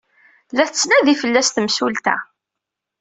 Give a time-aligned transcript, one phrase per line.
[0.55, 2.15] La tettnadi fell-as temsulta.